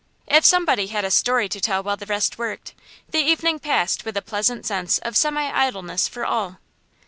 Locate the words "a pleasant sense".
4.17-4.97